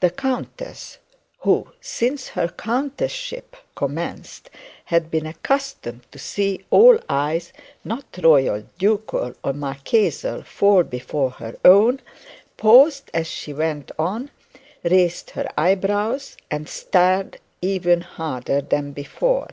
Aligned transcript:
The 0.00 0.08
countess 0.08 0.96
who 1.40 1.68
since 1.78 2.28
her 2.28 2.48
countess 2.48 3.12
ship 3.12 3.54
commenced 3.74 4.48
had 4.86 5.10
been 5.10 5.26
accustomed 5.26 6.06
to 6.10 6.18
see 6.18 6.64
all 6.70 6.98
eyes, 7.06 7.52
not 7.84 8.06
royal, 8.24 8.64
ducal, 8.78 9.34
or 9.44 9.52
marquesal, 9.52 10.42
fall 10.42 10.84
down 10.84 10.88
before 10.88 11.32
her 11.32 11.58
own, 11.66 12.00
paused 12.56 13.10
as 13.12 13.26
she 13.26 13.52
went 13.52 13.90
on, 13.98 14.30
raised 14.84 15.32
her 15.32 15.46
eyebrows, 15.58 16.38
and 16.50 16.66
stared 16.66 17.38
even 17.60 18.00
harder 18.00 18.62
than 18.62 18.92
before. 18.92 19.50